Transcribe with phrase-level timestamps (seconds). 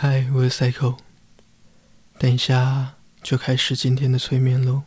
[0.00, 0.96] 嗨，我是 Psycho，
[2.20, 4.84] 等一下就开始今天的催眠喽。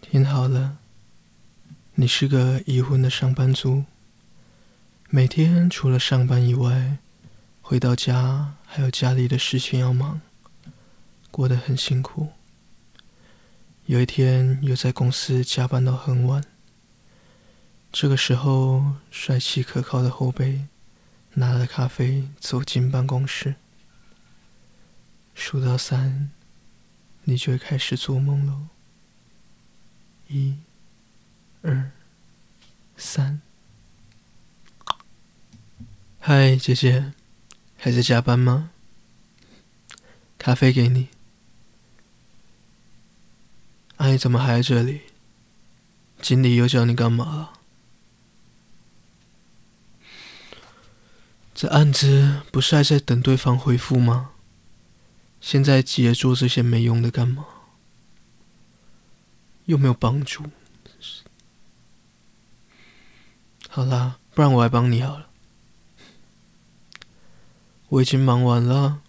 [0.00, 0.78] 听好了，
[1.96, 3.86] 你是个已婚的上班族，
[5.10, 6.98] 每天除了上班以外，
[7.60, 10.20] 回到家还有家里的事情要忙，
[11.32, 12.28] 过得很辛苦。
[13.86, 16.44] 有一天又在公司加班到很晚，
[17.90, 20.68] 这个时候帅气可靠的后辈。
[21.34, 23.54] 拿了咖啡走进办公室，
[25.34, 26.30] 数到三，
[27.24, 28.66] 你就会开始做梦喽。
[30.26, 30.58] 一、
[31.62, 31.90] 二、
[32.96, 33.40] 三。
[36.18, 37.12] 嗨，姐姐，
[37.76, 38.70] 还在加班吗？
[40.36, 41.08] 咖啡给你。
[43.96, 45.02] 阿姨怎么还在这里？
[46.20, 47.57] 经理又叫你干嘛了？
[51.58, 54.30] 这案子不是还在等对方回复吗？
[55.40, 57.44] 现在急着做这些没用的干嘛？
[59.64, 60.44] 又没有帮助。
[63.68, 65.30] 好啦，不然我来帮你好了。
[67.88, 69.00] 我已经忙完了，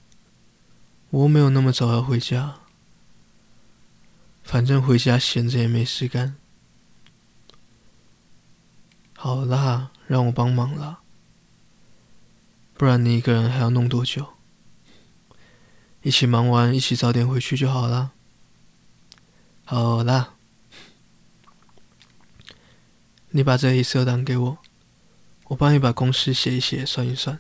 [1.12, 2.56] 我又没有那么早要回家。
[4.44, 6.36] 反正回家闲着也没事干。
[9.16, 11.02] 好啦，让我帮忙啦。
[12.80, 14.26] 不然你一个人还要弄多久？
[16.02, 18.14] 一起忙完，一起早点回去就好了。
[19.66, 20.36] 好啦，
[23.32, 24.58] 你把这 Excel 档给我，
[25.48, 27.38] 我帮你把公式写一写，算一算。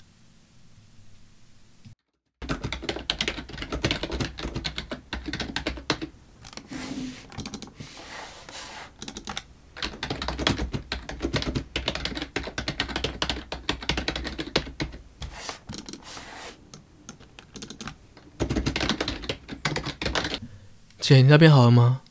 [21.10, 22.02] 姐，你那边好了吗？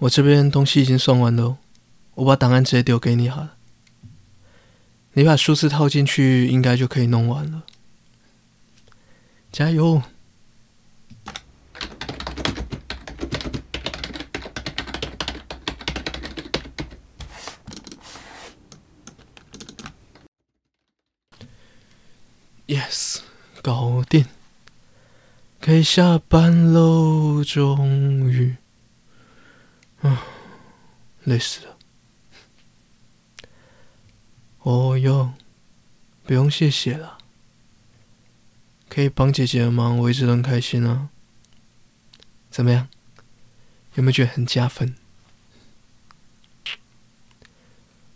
[0.00, 1.56] 我这边东西已经算完了，
[2.16, 3.54] 我把档案直接丢给你好了。
[5.14, 7.62] 你把数字套进去，应该就可以弄完了。
[9.50, 10.02] 加油
[25.68, 28.56] 可以下班喽，终于，
[30.00, 30.24] 啊，
[31.24, 31.76] 累死了。
[34.60, 35.34] 哦哟，
[36.24, 37.18] 不用谢谢了，
[38.88, 41.10] 可以帮姐姐的忙，我一直都很开心啊。
[42.48, 42.88] 怎么样？
[43.96, 44.96] 有没有觉得很加分？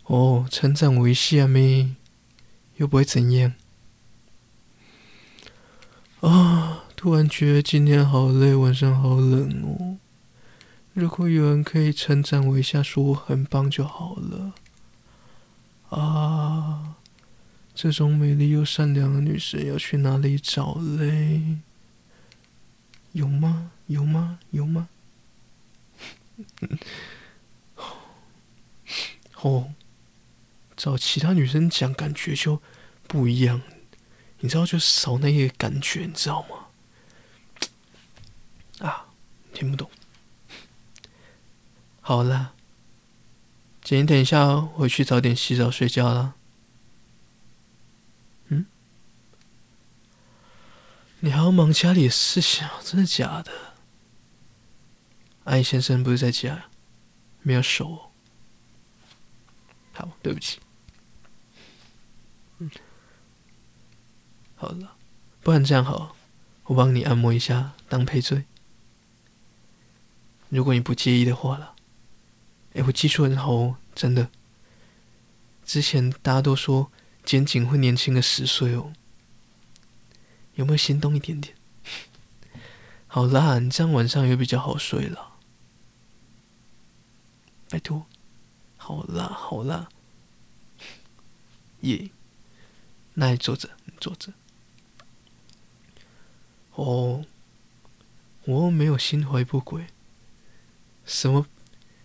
[0.05, 1.91] 哦，称赞我一下咩？
[2.77, 3.53] 又不会怎样。
[6.21, 6.82] 啊。
[7.03, 9.97] 突然觉得今天好累，晚上好冷哦。
[10.93, 14.53] 如果有人可以称赞我一下，说我很棒就好了。
[15.89, 16.95] 啊，
[17.75, 21.57] 这种美丽又善良的女生要去哪里找嘞？
[23.11, 23.71] 有吗？
[23.87, 24.39] 有吗？
[24.51, 24.87] 有吗？
[29.41, 29.73] 哦，
[30.77, 32.61] 找其他女生讲感觉就
[33.09, 33.61] 不一样，
[34.39, 36.59] 你知道，就少那个感觉，你知道吗？
[38.79, 39.05] 啊，
[39.63, 39.89] 听不懂。
[42.01, 42.53] 好啦，
[43.81, 46.33] 姐，你等一下回去早点洗澡睡觉啦。
[48.47, 48.65] 嗯？
[51.21, 53.53] 你还要忙家里的事情啊，真的假的？
[55.45, 56.65] 阿姨先生不是在家，
[57.41, 58.11] 没有手哦。
[59.93, 60.59] 好，对不起。
[62.57, 62.69] 嗯，
[64.57, 64.97] 好了，
[65.39, 66.17] 不然这样好，
[66.65, 68.43] 我帮你按摩一下当赔罪。
[70.55, 71.73] 如果你不介意的话了，
[72.75, 74.29] 哎，我技术很好哦，真的。
[75.65, 76.91] 之前大家都说
[77.25, 78.93] 肩颈会年轻个十岁哦，
[80.53, 81.55] 有没有心动一点点？
[83.07, 85.33] 好啦，你这样晚上也比较好睡了。
[87.69, 88.05] 拜托，
[88.77, 89.89] 好啦好啦，
[91.81, 92.11] 耶，
[93.15, 94.31] 那你坐着，你坐着。
[96.75, 97.25] 哦，
[98.45, 99.87] 我没有心怀不轨。
[101.05, 101.45] 什么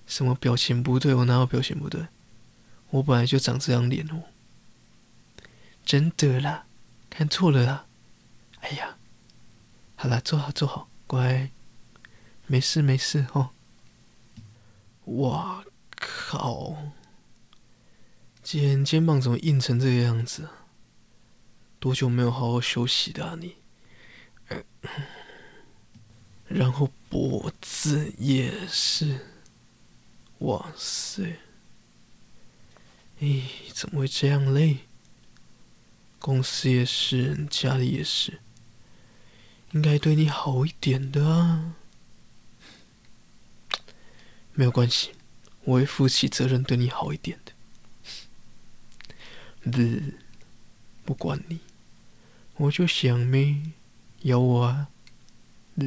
[0.06, 1.14] 什么表情不对？
[1.14, 2.06] 我哪有表情不对？
[2.90, 4.24] 我本来就长这样脸哦。
[5.84, 6.66] 真的啦，
[7.10, 7.86] 看错了啦。
[8.60, 8.96] 哎呀，
[9.96, 11.50] 好啦，坐好坐好，乖，
[12.46, 13.50] 没事没事哦。
[15.04, 15.64] 哇
[15.96, 16.92] 靠！
[18.42, 20.48] 肩肩膀怎么硬成这个样子？
[21.78, 23.56] 多久没有好好休息的啊你？
[26.48, 29.26] 然后脖子也是，
[30.38, 31.38] 哇塞！
[33.20, 34.80] 咦，怎么会这样嘞？
[36.18, 38.40] 公司也是，家里也是，
[39.72, 41.74] 应该对你好一点的啊。
[44.52, 45.12] 没有关系，
[45.64, 47.52] 我会负起责任对你好一点的。
[49.70, 49.78] 不，
[51.04, 51.60] 不管你，
[52.56, 53.72] 我就想没，
[54.22, 54.88] 咬我啊！
[55.76, 55.84] 不，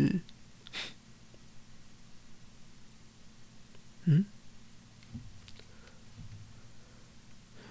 [4.06, 4.26] 嗯？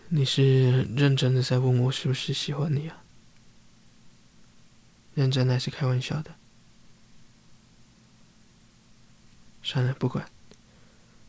[0.08, 3.02] 你是认真的在问我是不是喜欢你啊？
[5.14, 6.34] 认真的还是开玩笑的？
[9.62, 10.28] 算了，不管。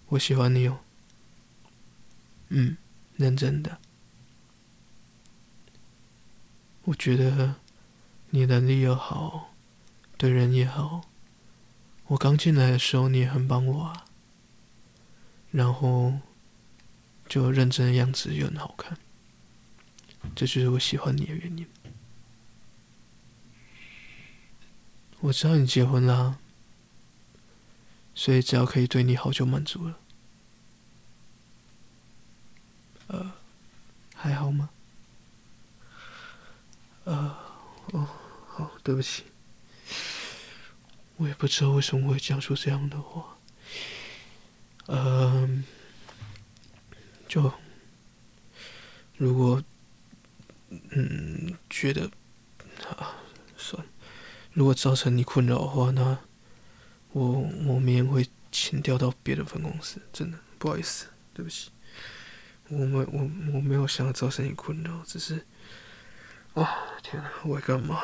[0.07, 0.80] 我喜欢你哦。
[2.50, 2.77] 嗯，
[3.18, 3.80] 认真的。
[6.83, 7.56] 我觉得
[8.31, 9.53] 你能力又好，
[10.18, 11.01] 对人也好。
[12.07, 14.06] 我刚进来的时候你也很帮我啊。
[15.51, 16.19] 然后
[17.27, 18.98] 就认真的样子又很好看，
[20.36, 21.68] 这就是我喜欢你的原因。
[25.19, 26.39] 我知道你结婚啦，
[28.15, 30.00] 所以只要可以对你好就满足了。
[33.07, 33.31] 呃，
[34.15, 34.69] 还好吗？
[37.03, 37.38] 呃，
[37.92, 38.07] 哦，
[38.48, 39.24] 好，对不起，
[41.18, 43.38] 我也不知道为什么会讲出这样的话。
[44.88, 45.63] 呃，
[47.28, 47.51] 就
[49.18, 49.63] 如果
[50.69, 52.10] 嗯觉得
[52.98, 53.16] 啊，
[53.56, 53.89] 算了，
[54.54, 56.18] 如果造成你困扰的话，那
[57.12, 57.31] 我
[57.66, 61.72] 我明天会请调到别的分公司，真的不好意思，对不起。
[62.69, 63.19] 我没我
[63.54, 65.45] 我没有想要造成你困扰，只是，
[66.54, 66.68] 啊
[67.04, 68.01] 天哪，我在干嘛？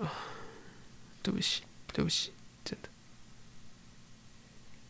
[0.00, 0.12] 啊，
[1.22, 2.32] 对不起，对不起，
[2.64, 2.88] 真的。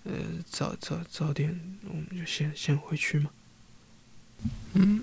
[0.05, 3.31] 呃，早早早点，我们就先先回去嘛。
[4.75, 5.03] 嗯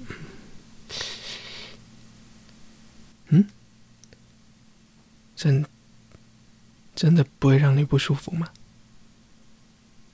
[3.30, 3.48] 嗯，
[5.36, 5.66] 真
[6.94, 8.50] 真的不会让你不舒服吗？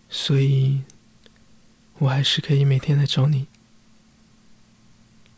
[0.09, 0.83] 所以，
[1.98, 3.48] 我还是可以每天来找你。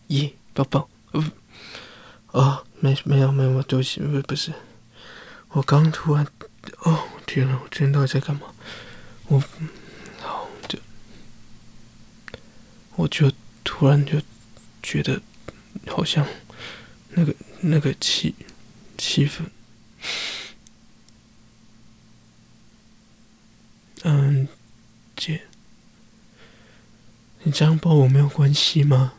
[0.07, 1.31] 耶，宝宝，呃，
[2.31, 4.53] 哦，没没有没有，对不起，不不是，
[5.49, 6.27] 我刚突然，
[6.79, 8.53] 哦天呐，我今天到底在干嘛？
[9.27, 9.39] 我，
[10.19, 10.79] 好就，
[12.95, 13.31] 我就
[13.63, 14.21] 突然就
[14.81, 15.21] 觉得，
[15.87, 16.25] 好像
[17.09, 18.35] 那个那个气
[18.97, 19.43] 气氛，
[24.03, 24.47] 嗯。
[25.21, 25.41] 姐，
[27.43, 29.15] 你这样抱我没有关系吗？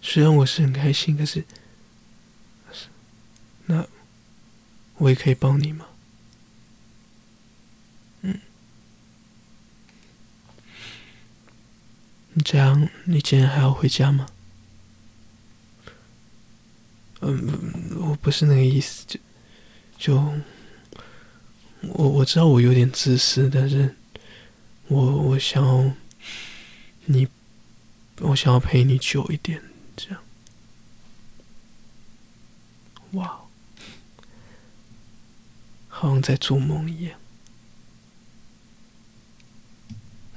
[0.00, 1.44] 虽然我是很开心，可是，
[3.66, 3.86] 那
[4.98, 5.86] 我也可以抱你吗？
[8.22, 8.40] 嗯，
[12.32, 14.26] 你这样，你今天还要回家吗？
[17.20, 19.18] 嗯，我不是那个意思，就
[19.98, 20.32] 就。
[21.88, 23.94] 我我知道我有点自私，但是
[24.88, 25.92] 我我想要
[27.04, 27.28] 你，
[28.18, 29.62] 我想要陪你久一点，
[29.94, 30.20] 这样。
[33.12, 33.45] 哇，
[35.98, 37.18] 好像在做梦一样。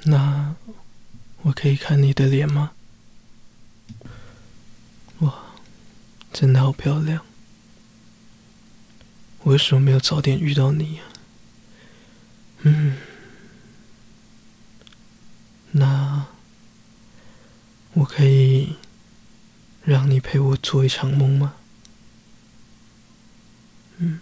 [0.03, 0.55] 那
[1.41, 2.71] 我可以看你的脸吗？
[5.19, 5.57] 哇，
[6.31, 7.25] 真的好漂亮！
[9.41, 11.03] 我为什么没有早点遇到你呀？
[12.59, 12.97] 嗯，
[15.71, 16.27] 那
[17.93, 18.77] 我可以
[19.83, 21.55] 让你陪我做一场梦吗？
[23.97, 24.21] 嗯，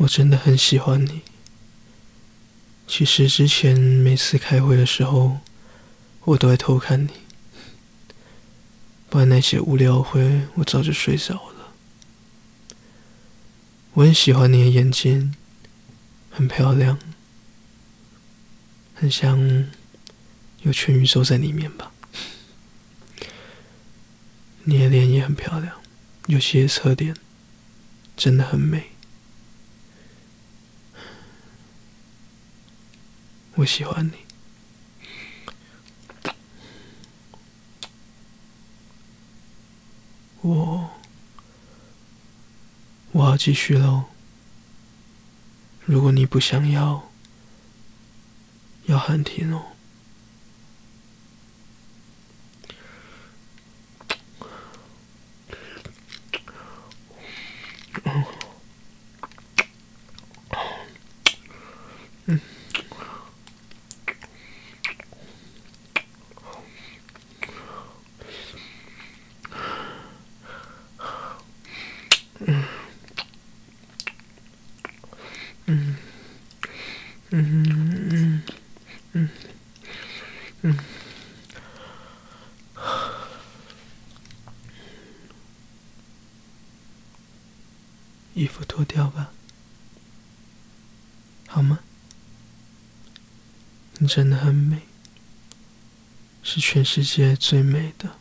[0.00, 1.20] 我真的很喜欢你。
[2.86, 5.40] 其实之前每次开会的时候，
[6.24, 7.10] 我都在偷看你。
[9.10, 11.74] 不然那些无聊会，我早就睡着了。
[13.92, 15.34] 我很喜欢你的眼睛，
[16.30, 16.98] 很漂亮，
[18.94, 19.68] 很像
[20.62, 21.92] 有全宇宙在里面吧。
[24.64, 25.76] 你的脸也很漂亮，
[26.26, 27.14] 有些侧脸
[28.16, 28.89] 真的很美。
[33.60, 34.14] 我喜欢你。
[40.40, 40.90] 我
[43.12, 44.04] 我要继续喽。
[45.84, 47.10] 如果你不想要，
[48.86, 49.69] 要喊停哦。
[88.34, 89.32] 衣服脱掉吧，
[91.46, 91.80] 好吗？
[93.98, 94.80] 你真的很美，
[96.42, 98.16] 是全世界最美的。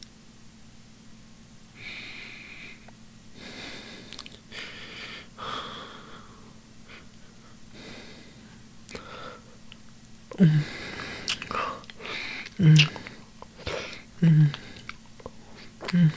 [10.42, 10.64] 嗯，
[12.58, 12.78] 嗯，
[14.20, 14.52] 嗯，
[15.94, 16.12] 嗯。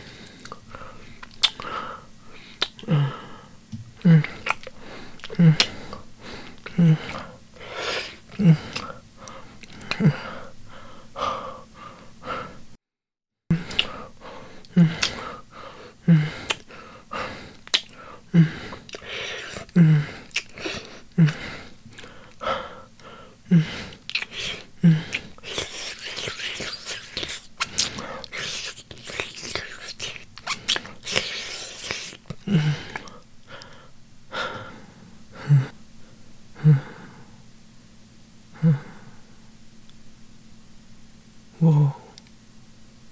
[41.62, 41.92] 我，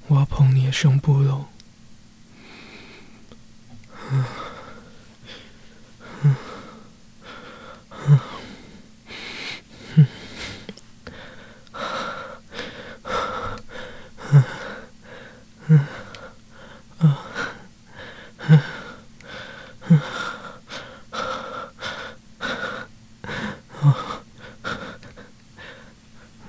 [0.08, 1.44] 我要碰你的胸部喽。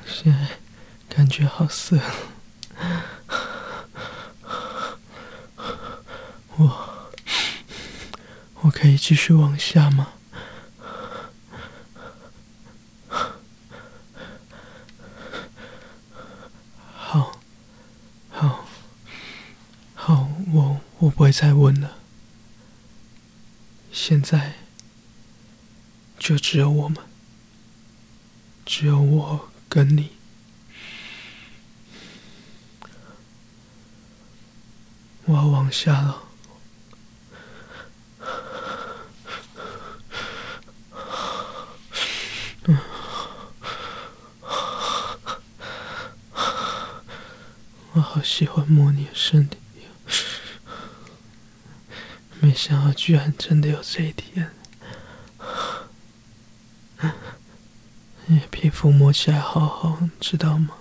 [0.06, 0.48] 现在
[1.10, 1.98] 感觉好色，
[6.58, 7.12] 我
[8.62, 10.14] 我可以继续往下吗？
[16.96, 17.40] 好，
[18.30, 18.66] 好，
[19.96, 21.98] 好，我我不会再问了。
[23.92, 24.54] 现在
[26.20, 26.98] 就只有我们，
[28.66, 29.48] 只有我。
[29.74, 30.12] 跟你，
[35.24, 36.24] 我要往下了。
[42.66, 42.78] 嗯，
[47.94, 49.58] 我好喜欢摸你的身体，
[52.40, 54.52] 没想到居然真的有这一天。
[58.28, 60.76] 你皮肤摸起来好好，你知道吗？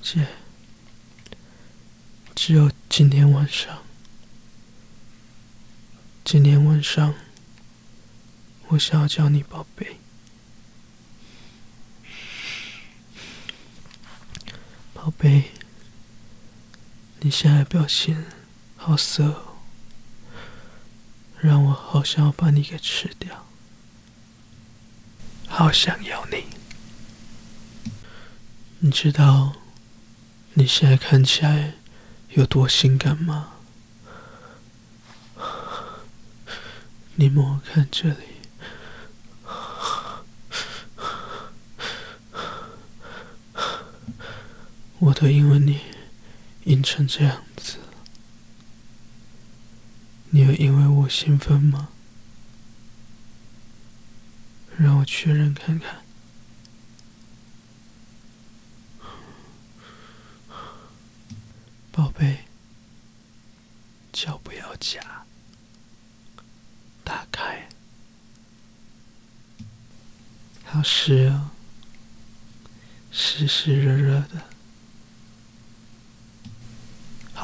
[0.00, 0.24] 姐，
[2.36, 3.82] 只有今天晚上，
[6.24, 7.12] 今天晚上，
[8.68, 9.98] 我想要叫你宝贝，
[14.94, 15.50] 宝贝，
[17.20, 18.24] 你现在表情
[18.76, 19.56] 好色哦。
[21.40, 23.46] 让我好想要把你给吃掉，
[25.48, 26.44] 好想要你。
[28.78, 29.54] 你知道
[30.54, 31.74] 你现在看起来
[32.30, 33.54] 有多性感吗？
[37.16, 38.27] 你摸摸看这里，
[45.08, 45.80] 我都因为你
[46.64, 47.78] 硬成这样子。
[50.30, 51.88] 你有因为我兴奋吗？
[54.76, 56.02] 让我确认看看，
[61.90, 62.44] 宝贝，
[64.12, 65.24] 脚不要夹，
[67.02, 67.66] 打开，
[70.64, 71.50] 好湿哦，
[73.10, 74.44] 湿湿热热的，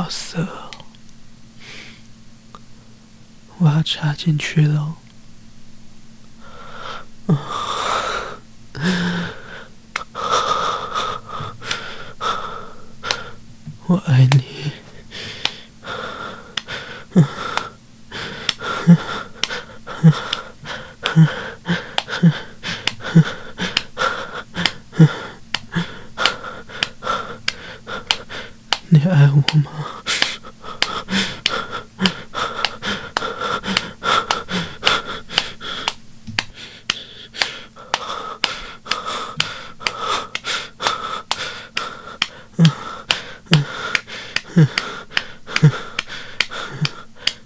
[0.05, 0.47] 好涩。
[3.57, 4.97] 我要插进去了，
[13.87, 14.73] 我爱你，
[28.91, 29.71] 你爱我吗？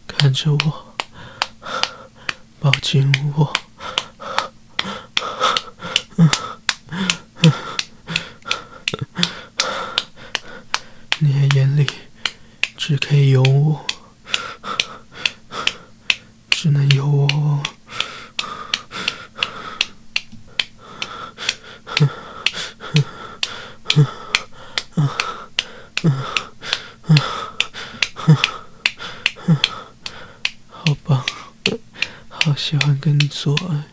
[0.06, 0.94] 看着我，
[2.60, 3.52] 抱紧我。
[11.20, 11.86] 你的眼里
[12.78, 13.84] 只可以有我，
[16.48, 17.62] 只能有我。
[30.70, 31.22] 好棒，
[32.30, 33.84] 好喜欢跟你做爱。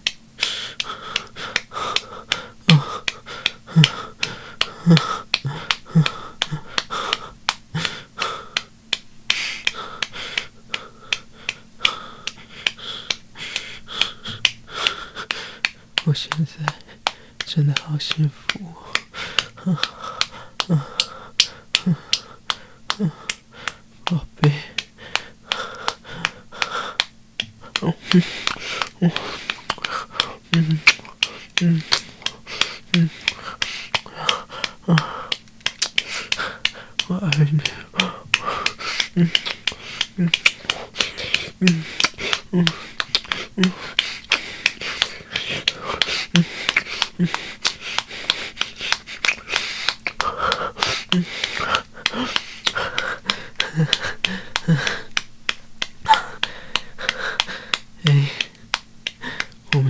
[16.07, 16.63] 我现在
[17.45, 18.59] 真的好幸福，
[24.03, 24.51] 宝贝。
[27.81, 27.93] 嗯。
[29.01, 29.11] 嗯。
[30.51, 30.79] 嗯。
[31.61, 31.83] 嗯。
[32.93, 33.09] 嗯
[34.87, 35.29] 啊！
[37.07, 37.59] 我爱你。
[39.15, 39.29] 嗯
[40.17, 40.31] 嗯
[41.59, 41.83] 嗯
[42.51, 42.65] 嗯
[43.55, 43.71] 嗯。
[47.17, 47.25] 嗯，
[58.05, 58.09] 哎，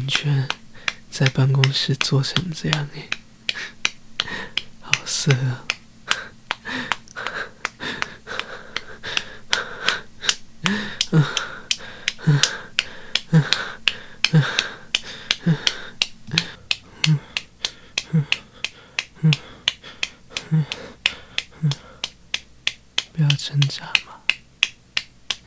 [0.06, 0.48] 我们居然
[1.10, 3.10] 在办公室做成这样哎，
[4.80, 5.66] 好色啊！
[11.10, 11.24] 嗯
[13.32, 13.44] 嗯
[18.12, 18.26] 嗯
[21.64, 21.72] 嗯。
[23.12, 24.22] 不要挣扎嘛！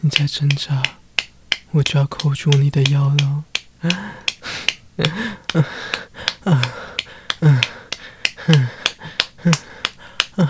[0.01, 0.83] 你再挣扎，
[1.71, 3.45] 我就要扣住你的腰了。
[4.99, 5.65] 嗯
[6.45, 6.61] 嗯
[7.41, 7.61] 嗯
[8.47, 8.69] 嗯
[10.37, 10.49] 嗯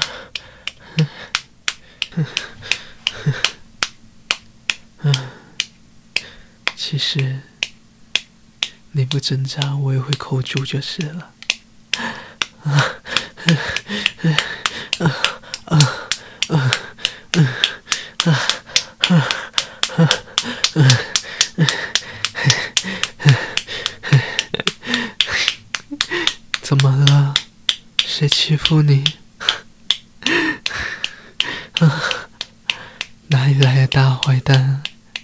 [2.16, 2.26] 嗯
[5.02, 5.14] 嗯，
[6.74, 7.40] 其实
[8.92, 11.30] 你不挣扎，我也会扣住就是了。
[12.64, 12.72] 啊
[14.98, 15.12] 啊
[15.66, 15.78] 啊
[16.48, 16.72] 啊！
[17.34, 17.46] 嗯，
[18.24, 18.26] 啊，
[19.08, 19.14] 啊，
[19.96, 20.08] 啊，
[20.74, 20.88] 嗯，
[26.62, 27.34] 怎么了？
[27.98, 29.04] 谁欺负你？
[31.80, 32.02] 啊，
[33.28, 34.82] 哪里来的大坏蛋？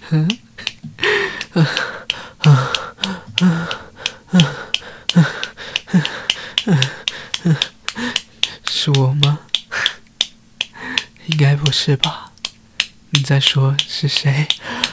[0.09, 0.37] 嗯，
[1.53, 1.67] 啊，
[2.39, 2.71] 啊，
[3.41, 3.69] 啊，
[4.31, 4.39] 啊，
[5.13, 5.17] 啊，
[6.65, 7.57] 啊，
[8.67, 9.39] 是我吗？
[11.27, 12.31] 应该不是吧？
[13.11, 14.47] 你在说是谁？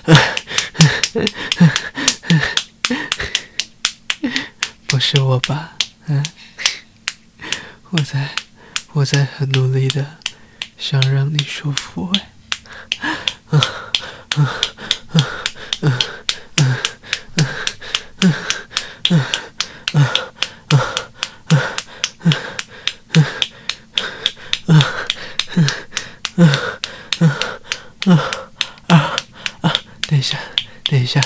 [4.86, 5.72] 不是我吧？
[6.08, 6.22] 嗯，
[7.88, 8.34] 我在，
[8.92, 10.18] 我在很努力的
[10.76, 12.31] 想让你舒服哎。
[28.12, 28.48] 啊
[28.88, 29.16] 啊
[29.62, 29.72] 啊！
[30.02, 30.38] 等一下，
[30.84, 31.20] 等一下，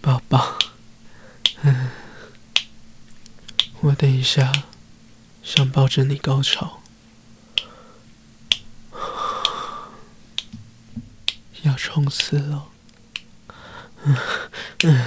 [0.00, 0.58] 宝宝，
[1.62, 1.90] 嗯，
[3.80, 4.52] 我等一下
[5.42, 6.80] 想抱着你高潮，
[11.62, 12.66] 要冲刺了，
[14.04, 14.16] 嗯
[14.84, 15.06] 嗯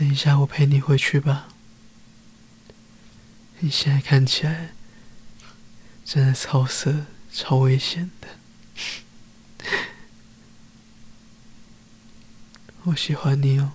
[0.00, 1.48] 等一下，我陪你回去吧。
[3.58, 4.70] 你现在看起来
[6.06, 8.28] 真的超色、超危险的。
[12.84, 13.72] 我喜欢你哦，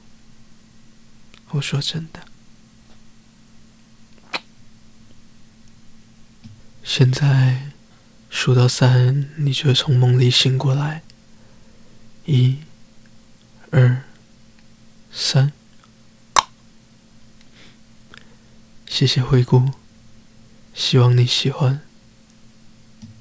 [1.52, 2.26] 我说真的。
[6.84, 7.72] 现在
[8.32, 11.04] 数到三，你就会从梦里醒过来。
[12.26, 12.58] 一、
[13.70, 14.02] 二、
[15.12, 15.54] 三。
[18.98, 19.72] 谢谢惠顾，
[20.74, 21.85] 希望你喜欢。